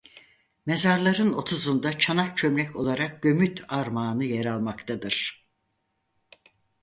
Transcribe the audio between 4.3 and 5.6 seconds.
almaktadır.